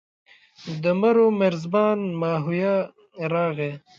د 0.83 0.85
مرو 0.99 1.25
مرزبان 1.39 1.99
ماهویه 2.21 2.75
راغی. 3.33 3.71